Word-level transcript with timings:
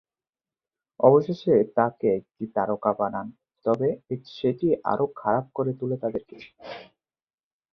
অবশেষে 0.99 1.55
তাকে 1.77 2.07
একটি 2.19 2.43
তারকা 2.55 2.91
বানান, 2.99 3.27
তবে 3.65 3.89
সেটি 4.33 4.67
আরও 4.91 5.05
খারাপ 5.17 5.45
করে 5.55 5.71
তোলে 5.79 5.95
তাদের 6.03 6.23
কে। 6.29 6.37